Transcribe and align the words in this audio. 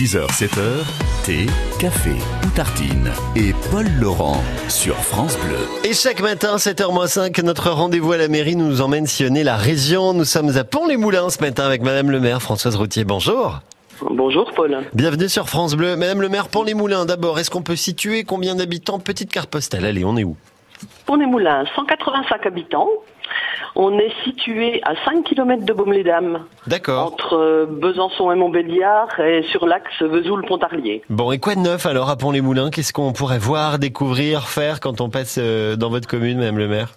6h, 0.00 0.28
7h, 0.28 1.26
thé, 1.26 1.46
café 1.78 2.12
ou 2.42 2.48
tartine. 2.56 3.10
Et 3.36 3.52
Paul 3.70 3.84
Laurent 4.00 4.42
sur 4.66 4.94
France 4.94 5.36
Bleu. 5.40 5.58
Et 5.84 5.92
chaque 5.92 6.22
matin, 6.22 6.56
7h05, 6.56 7.44
notre 7.44 7.68
rendez-vous 7.68 8.12
à 8.12 8.16
la 8.16 8.28
mairie 8.28 8.56
nous 8.56 8.80
emmène 8.80 9.06
sillonner 9.06 9.44
la 9.44 9.58
région. 9.58 10.14
Nous 10.14 10.24
sommes 10.24 10.56
à 10.56 10.64
Pont-les-Moulins 10.64 11.28
ce 11.28 11.42
matin 11.42 11.66
avec 11.66 11.82
Madame 11.82 12.10
le 12.10 12.18
maire 12.18 12.40
Françoise 12.40 12.76
Routier. 12.76 13.04
Bonjour. 13.04 13.60
Bonjour 14.00 14.50
Paul. 14.52 14.84
Bienvenue 14.94 15.28
sur 15.28 15.50
France 15.50 15.74
Bleu. 15.74 15.96
Madame 15.96 16.22
le 16.22 16.30
maire, 16.30 16.48
Pont-les-Moulins, 16.48 17.04
d'abord, 17.04 17.38
est-ce 17.38 17.50
qu'on 17.50 17.60
peut 17.60 17.76
situer 17.76 18.24
combien 18.24 18.54
d'habitants? 18.54 19.00
Petite 19.00 19.30
carte 19.30 19.50
postale, 19.50 19.84
allez, 19.84 20.06
on 20.06 20.16
est 20.16 20.24
où? 20.24 20.34
Pont-les-Moulins, 21.04 21.66
185 21.76 22.46
habitants. 22.46 22.88
On 23.76 23.98
est 23.98 24.12
situé 24.24 24.80
à 24.84 24.94
5 25.04 25.24
km 25.24 25.64
de 25.64 25.72
Baume-les-Dames. 25.72 26.44
D'accord. 26.66 27.06
Entre 27.12 27.34
euh, 27.36 27.66
Besançon 27.66 28.32
et 28.32 28.34
Montbéliard 28.36 29.08
et 29.20 29.42
sur 29.44 29.66
l'axe 29.66 30.02
Vesoul-Pontarlier. 30.02 31.02
Bon, 31.08 31.30
et 31.32 31.38
quoi 31.38 31.54
de 31.54 31.60
neuf 31.60 31.86
alors 31.86 32.10
à 32.10 32.16
Pont-les-Moulins? 32.16 32.70
Qu'est-ce 32.70 32.92
qu'on 32.92 33.12
pourrait 33.12 33.38
voir, 33.38 33.78
découvrir, 33.78 34.48
faire 34.48 34.80
quand 34.80 35.00
on 35.00 35.08
passe 35.10 35.38
euh, 35.40 35.76
dans 35.76 35.88
votre 35.90 36.08
commune, 36.08 36.38
Madame 36.38 36.58
le 36.58 36.68
maire? 36.68 36.88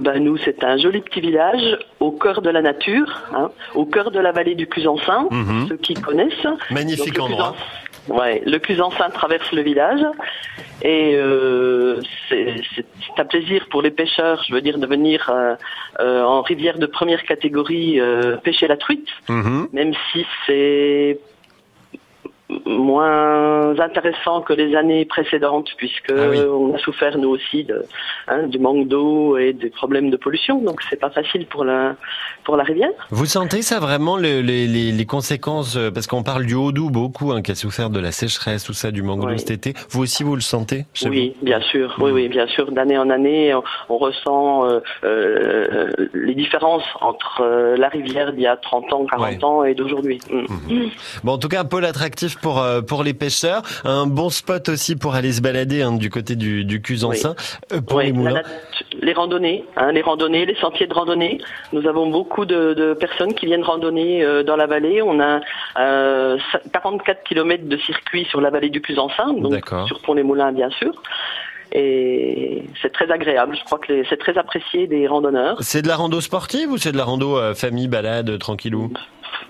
Ben, 0.00 0.22
nous, 0.22 0.36
c'est 0.38 0.62
un 0.62 0.76
joli 0.76 1.00
petit 1.00 1.20
village 1.20 1.78
au 2.00 2.12
cœur 2.12 2.42
de 2.42 2.50
la 2.50 2.62
nature, 2.62 3.22
hein, 3.34 3.50
au 3.74 3.84
cœur 3.86 4.10
de 4.10 4.20
la 4.20 4.30
vallée 4.32 4.54
du 4.54 4.66
Cusançin, 4.68 5.26
Mhm. 5.30 5.66
ceux 5.68 5.76
qui 5.76 5.94
connaissent. 5.94 6.46
Magnifique 6.70 7.14
Donc, 7.16 7.30
endroit. 7.30 7.54
Cusançin- 7.56 7.64
Ouais, 8.08 8.42
le 8.46 8.58
Cusançin 8.58 9.10
traverse 9.10 9.52
le 9.52 9.62
village 9.62 10.00
et 10.82 11.14
euh, 11.16 12.00
c'est 12.30 13.18
un 13.18 13.24
plaisir 13.24 13.66
pour 13.70 13.82
les 13.82 13.90
pêcheurs, 13.90 14.42
je 14.46 14.54
veux 14.54 14.60
dire, 14.60 14.78
de 14.78 14.86
venir 14.86 15.28
euh, 15.28 15.54
euh, 15.98 16.22
en 16.22 16.42
rivière 16.42 16.78
de 16.78 16.86
première 16.86 17.24
catégorie 17.24 18.00
euh, 18.00 18.36
pêcher 18.36 18.68
la 18.68 18.76
truite, 18.76 19.08
Mhm. 19.28 19.68
même 19.72 19.92
si 20.12 20.24
c'est 20.46 21.18
moins 22.70 23.78
intéressant 23.80 24.40
que 24.42 24.52
les 24.52 24.74
années 24.76 25.04
précédentes 25.04 25.68
puisque 25.76 26.10
Ah 26.16 26.28
oui. 26.30 26.38
on 26.40 26.74
a 26.74 26.78
souffert 26.78 27.18
nous 27.18 27.28
aussi 27.30 27.64
de, 27.64 27.82
hein, 28.28 28.46
du 28.46 28.58
manque 28.58 28.88
d'eau 28.88 29.36
et 29.36 29.52
des 29.52 29.70
problèmes 29.70 30.10
de 30.10 30.16
pollution 30.16 30.60
donc 30.62 30.80
c'est 30.88 31.00
pas 31.00 31.10
facile 31.10 31.46
pour 31.46 31.64
la 31.64 31.96
pour 32.44 32.56
la 32.56 32.64
rivière 32.64 32.90
Vous 33.10 33.26
sentez 33.26 33.62
ça 33.62 33.80
vraiment 33.80 34.16
le- 34.16 34.40
les, 34.40 34.66
les- 34.66 34.92
les 34.92 35.06
conséquences 35.06 35.76
euh, 35.76 35.90
Parce 35.90 36.06
qu'on 36.06 36.22
parle 36.22 36.46
du 36.46 36.54
Haut-Doubs 36.54 36.90
beaucoup, 36.90 37.32
hein, 37.32 37.42
qui 37.42 37.50
a 37.52 37.54
souffert 37.54 37.90
de 37.90 38.00
la 38.00 38.12
sécheresse, 38.12 38.64
tout 38.64 38.72
ça, 38.72 38.90
du 38.90 39.02
manque 39.02 39.20
d'eau 39.20 39.36
cet 39.36 39.50
été. 39.50 39.74
Vous 39.90 40.02
aussi, 40.02 40.22
vous 40.22 40.34
le 40.34 40.40
sentez 40.40 40.86
chez 40.94 41.08
Oui, 41.10 41.34
bien 41.42 41.60
sûr. 41.60 41.94
Oui, 41.98 42.10
Mhm. 42.10 42.14
oui, 42.16 42.28
bien 42.28 42.46
sûr. 42.46 42.72
D'année 42.72 42.96
en 42.98 43.10
année, 43.10 43.54
on, 43.54 43.62
on 43.90 43.98
ressent 43.98 44.64
euh, 44.66 44.80
euh, 45.04 45.88
les 46.14 46.34
différences 46.34 46.82
entre 47.00 47.42
euh, 47.42 47.76
la 47.76 47.88
rivière 47.88 48.32
d'il 48.32 48.42
y 48.42 48.46
a 48.46 48.56
30 48.56 48.92
ans, 48.92 49.04
40 49.06 49.28
Ouais. 49.28 49.44
ans 49.44 49.64
et 49.64 49.74
d'aujourd'hui. 49.74 50.18
Mm. 50.30 50.44
vous 50.48 50.90
Bon, 51.24 51.32
en 51.32 51.38
tout 51.38 51.48
cas, 51.48 51.60
un 51.60 51.64
pôle 51.64 51.84
attractif 51.84 52.38
pour 52.40 52.59
euh, 52.60 52.80
pour 52.82 53.02
les 53.02 53.14
pêcheurs, 53.14 53.62
un 53.84 54.06
bon 54.06 54.30
spot 54.30 54.68
aussi 54.68 54.96
pour 54.96 55.14
aller 55.14 55.32
se 55.32 55.40
balader 55.40 55.82
hein, 55.82 55.92
du 55.92 56.10
côté 56.10 56.36
du, 56.36 56.64
du 56.64 56.80
Cusançin, 56.82 57.34
euh, 57.72 57.80
pour 57.80 57.98
Oui, 57.98 58.06
les 58.06 58.12
moulins. 58.12 58.42
les 59.00 59.12
randonnées, 59.12 59.64
hein, 59.76 59.92
les 59.92 60.02
randonnées, 60.02 60.46
les 60.46 60.56
sentiers 60.56 60.86
de 60.86 60.94
randonnée. 60.94 61.40
Nous 61.72 61.86
avons 61.88 62.08
beaucoup 62.08 62.44
de, 62.44 62.74
de 62.74 62.94
personnes 62.94 63.34
qui 63.34 63.46
viennent 63.46 63.62
randonner 63.64 64.22
euh, 64.24 64.42
dans 64.42 64.56
la 64.56 64.66
vallée. 64.66 65.02
On 65.02 65.20
a 65.20 65.40
euh, 65.78 66.38
44 66.72 67.22
km 67.24 67.64
de 67.68 67.76
circuit 67.78 68.24
sur 68.26 68.40
la 68.40 68.50
vallée 68.50 68.70
du 68.70 68.80
Cusançin, 68.80 69.32
donc 69.34 69.68
sur 69.86 70.00
Pont-les-Moulins, 70.02 70.52
bien 70.52 70.70
sûr. 70.70 70.92
Et 71.72 72.64
c'est 72.82 72.92
très 72.92 73.10
agréable. 73.12 73.56
Je 73.58 73.64
crois 73.64 73.78
que 73.78 73.92
les- 73.92 74.04
c'est 74.08 74.16
très 74.16 74.36
apprécié 74.36 74.86
des 74.88 75.06
randonneurs. 75.06 75.56
C'est 75.60 75.82
de 75.82 75.88
la 75.88 75.96
rando 75.96 76.20
sportive 76.20 76.70
ou 76.72 76.78
c'est 76.78 76.90
de 76.92 76.96
la 76.96 77.04
rando 77.04 77.38
euh, 77.38 77.54
famille 77.54 77.86
balade 77.86 78.38
tranquillou? 78.38 78.92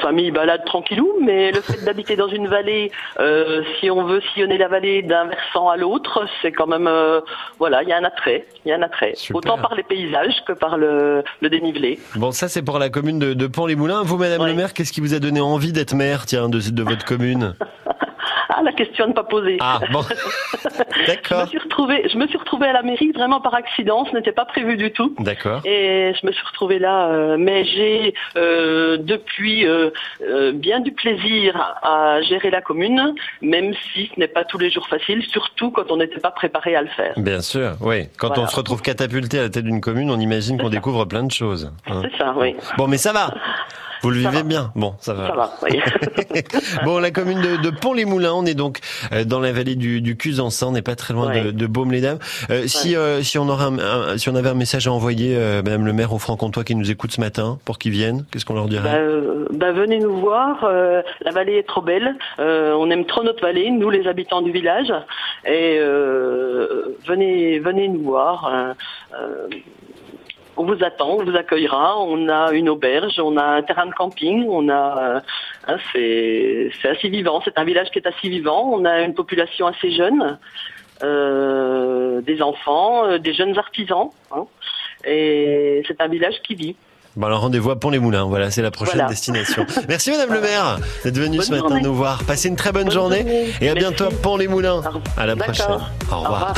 Famille 0.00 0.30
balade 0.30 0.64
tranquillou, 0.64 1.18
mais 1.20 1.52
le 1.52 1.60
fait 1.60 1.84
d'habiter 1.84 2.16
dans 2.16 2.28
une 2.28 2.48
vallée, 2.48 2.90
euh, 3.20 3.62
si 3.80 3.90
on 3.90 4.04
veut 4.04 4.20
sillonner 4.32 4.58
la 4.58 4.68
vallée 4.68 5.02
d'un 5.02 5.26
versant 5.26 5.68
à 5.68 5.76
l'autre, 5.76 6.26
c'est 6.40 6.52
quand 6.52 6.66
même, 6.66 6.86
euh, 6.86 7.20
voilà, 7.58 7.82
il 7.82 7.88
y 7.88 7.92
a 7.92 7.96
un 7.98 8.04
attrait, 8.04 8.46
il 8.64 8.68
y 8.68 8.72
a 8.72 8.76
un 8.76 8.82
attrait, 8.82 9.12
Super. 9.14 9.36
autant 9.36 9.58
par 9.58 9.74
les 9.74 9.82
paysages 9.82 10.42
que 10.46 10.52
par 10.52 10.76
le, 10.78 11.22
le 11.40 11.50
dénivelé. 11.50 11.98
Bon, 12.16 12.30
ça 12.32 12.48
c'est 12.48 12.62
pour 12.62 12.78
la 12.78 12.88
commune 12.90 13.18
de, 13.18 13.34
de 13.34 13.46
Pont-les-Moulins. 13.46 14.02
Vous, 14.02 14.16
Madame 14.16 14.40
Ouais. 14.42 14.48
le 14.50 14.54
maire, 14.54 14.72
qu'est-ce 14.74 14.92
qui 14.92 15.00
vous 15.00 15.14
a 15.14 15.18
donné 15.18 15.40
envie 15.40 15.72
d'être 15.72 15.94
maire, 15.94 16.26
tiens, 16.26 16.48
de, 16.48 16.58
de 16.70 16.82
votre 16.82 17.04
commune? 17.04 17.54
la 18.62 18.72
question 18.72 19.04
à 19.04 19.08
ne 19.08 19.12
pas 19.12 19.24
poser. 19.24 19.56
Ah, 19.60 19.80
bon, 19.92 20.02
je 20.62 21.06
d'accord, 21.06 21.42
me 21.42 21.46
suis 21.46 21.58
retrouvée, 21.58 22.08
je 22.08 22.16
me 22.16 22.26
suis 22.26 22.38
retrouvée 22.38 22.66
à 22.68 22.72
la 22.72 22.82
mairie 22.82 23.12
vraiment 23.12 23.40
par 23.40 23.54
accident, 23.54 24.04
ce 24.10 24.14
n'était 24.16 24.32
pas 24.32 24.44
prévu 24.44 24.76
du 24.76 24.90
tout. 24.92 25.14
d'accord. 25.18 25.60
Et 25.64 26.12
je 26.20 26.26
me 26.26 26.32
suis 26.32 26.44
retrouvée 26.46 26.78
là, 26.78 27.06
euh, 27.08 27.36
mais 27.38 27.64
j'ai 27.64 28.14
euh, 28.36 28.96
depuis 28.98 29.66
euh, 29.66 29.90
euh, 30.22 30.52
bien 30.52 30.80
du 30.80 30.92
plaisir 30.92 31.56
à, 31.82 32.14
à 32.16 32.22
gérer 32.22 32.50
la 32.50 32.60
commune, 32.60 33.14
même 33.40 33.74
si 33.92 34.10
ce 34.14 34.20
n'est 34.20 34.28
pas 34.28 34.44
tous 34.44 34.58
les 34.58 34.70
jours 34.70 34.86
facile, 34.88 35.22
surtout 35.26 35.70
quand 35.70 35.90
on 35.90 35.96
n'était 35.96 36.20
pas 36.20 36.30
préparé 36.30 36.76
à 36.76 36.82
le 36.82 36.88
faire. 36.88 37.14
Bien 37.16 37.40
sûr, 37.40 37.72
oui. 37.80 38.08
Quand 38.18 38.28
Voilà. 38.28 38.42
on 38.44 38.46
se 38.46 38.56
retrouve 38.56 38.82
catapulté 38.82 39.38
à 39.38 39.42
la 39.42 39.48
tête 39.50 39.64
d'une 39.64 39.80
commune, 39.80 40.10
on 40.10 40.18
imagine 40.20 40.58
qu'on 40.60 40.68
découvre 40.70 41.04
plein 41.04 41.22
de 41.24 41.30
choses. 41.32 41.72
hein. 41.86 42.02
C'est 42.02 42.16
ça, 42.18 42.34
oui. 42.36 42.54
Bon, 42.76 42.86
mais 42.88 42.98
ça 42.98 43.12
va. 43.12 43.34
Vous 44.02 44.10
le 44.10 44.22
Ça 44.22 44.28
vivez 44.30 44.42
va. 44.42 44.48
bien. 44.48 44.72
Bon, 44.74 44.94
ça 45.00 45.14
va. 45.14 45.28
Ça 45.28 45.34
va, 45.34 45.52
oui. 45.62 45.80
Bon, 46.84 46.98
la 46.98 47.10
commune 47.10 47.40
de, 47.40 47.62
de 47.62 47.70
Pont-les-Moulins, 47.70 48.32
on 48.34 48.44
est 48.46 48.54
donc 48.54 48.78
euh, 49.12 49.24
dans 49.24 49.40
la 49.40 49.52
vallée 49.52 49.76
du, 49.76 50.00
du 50.00 50.16
on 50.64 50.72
n'est 50.72 50.82
pas 50.82 50.94
très 50.96 51.14
loin 51.14 51.26
de, 51.26 51.32
Ouais. 51.32 51.52
de 51.52 51.66
Baume-les-Dames. 51.66 52.18
Euh, 52.50 52.66
Si 52.66 52.96
euh, 52.96 53.22
si 53.22 53.38
on 53.38 53.48
aurait 53.48 53.64
un, 53.64 53.78
un- 53.78 54.18
si 54.18 54.28
on 54.28 54.34
avait 54.34 54.48
un 54.48 54.54
message 54.54 54.86
à 54.88 54.92
envoyer, 54.92 55.34
euh, 55.36 55.62
Madame 55.62 55.86
le 55.86 55.92
maire, 55.92 56.12
aux 56.12 56.18
Franc-Comtois 56.18 56.64
qui 56.64 56.74
nous 56.74 56.90
écoutent 56.90 57.12
ce 57.12 57.20
matin, 57.20 57.58
pour 57.64 57.78
qu'ils 57.78 57.92
viennent, 57.92 58.24
qu'est-ce 58.30 58.44
qu'on 58.44 58.54
leur 58.54 58.64
Bah, 58.64 58.70
dirait 58.70 58.90
euh, 58.94 59.46
bah, 59.52 59.72
venez 59.72 59.98
nous 59.98 60.16
voir, 60.16 60.64
euh, 60.64 61.02
la 61.22 61.30
vallée 61.30 61.56
est 61.58 61.66
trop 61.68 61.82
belle, 61.82 62.14
Euh, 62.38 62.72
on 62.72 62.90
aime 62.90 63.04
trop 63.06 63.22
notre 63.22 63.42
vallée, 63.42 63.70
nous 63.70 63.90
les 63.90 64.06
habitants 64.06 64.42
du 64.42 64.50
village, 64.52 64.92
et 65.46 65.76
euh, 65.78 66.96
venez, 67.06 67.58
venez 67.58 67.88
nous 67.88 68.02
voir. 68.02 68.50
On 70.56 70.64
vous 70.64 70.82
attend, 70.84 71.10
on 71.18 71.24
vous 71.24 71.36
accueillera. 71.36 71.98
On 72.00 72.28
a 72.28 72.52
une 72.52 72.68
auberge, 72.68 73.18
on 73.18 73.36
a 73.36 73.44
un 73.44 73.62
terrain 73.62 73.86
de 73.86 73.92
camping, 73.92 74.46
on 74.48 74.68
a, 74.68 74.98
euh, 75.16 75.20
hein, 75.68 75.76
c'est, 75.92 76.70
assez 76.88 77.08
vivant. 77.08 77.40
C'est 77.44 77.58
un 77.58 77.64
village 77.64 77.90
qui 77.90 77.98
est 77.98 78.06
assez 78.06 78.28
vivant. 78.28 78.70
On 78.72 78.84
a 78.84 79.00
une 79.00 79.14
population 79.14 79.66
assez 79.66 79.90
jeune, 79.92 80.38
euh, 81.02 82.20
des 82.20 82.42
enfants, 82.42 83.06
euh, 83.06 83.18
des 83.18 83.32
jeunes 83.34 83.58
artisans, 83.58 84.10
hein, 84.30 84.44
et 85.04 85.82
c'est 85.88 86.00
un 86.00 86.08
village 86.08 86.34
qui 86.46 86.54
vit. 86.54 86.76
Bon, 87.14 87.26
alors 87.26 87.40
rendez-vous 87.40 87.70
à 87.70 87.78
Pont-les-Moulins. 87.78 88.24
Voilà, 88.24 88.50
c'est 88.50 88.62
la 88.62 88.70
prochaine 88.70 88.94
Voilà. 88.94 89.08
destination. 89.10 89.66
Merci 89.88 90.12
Madame 90.12 90.32
le 90.32 90.40
maire 90.40 90.78
d'être 91.04 91.18
venue 91.18 91.36
Bonne 91.38 91.44
ce 91.46 91.50
matin 91.50 91.68
journée. 91.68 91.82
nous 91.82 91.94
voir. 91.94 92.24
Passez 92.24 92.48
une 92.48 92.56
très 92.56 92.72
bonne, 92.72 92.84
Bonne 92.84 92.92
journée, 92.92 93.18
journée. 93.18 93.46
et 93.60 93.68
à 93.68 93.74
Merci. 93.74 93.78
bientôt 93.80 94.04
à 94.04 94.10
Pont-les-Moulins. 94.22 94.80
À 95.18 95.26
la 95.26 95.36
prochaine. 95.36 95.66
Au 96.10 96.16
revoir. 96.20 96.20
Au 96.20 96.20
revoir. 96.20 96.54